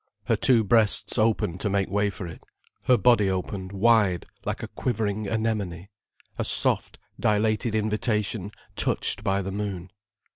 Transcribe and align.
Her 0.23 0.35
two 0.35 0.63
breasts 0.63 1.19
opened 1.19 1.61
to 1.61 1.69
make 1.69 1.87
way 1.87 2.09
for 2.09 2.25
it, 2.25 2.43
her 2.85 2.97
body 2.97 3.29
opened 3.29 3.71
wide 3.71 4.25
like 4.45 4.63
a 4.63 4.67
quivering 4.67 5.27
anemone, 5.27 5.89
a 6.39 6.43
soft, 6.43 6.97
dilated 7.19 7.75
invitation 7.75 8.51
touched 8.75 9.23
by 9.23 9.43
the 9.43 9.51
moon. 9.51 9.91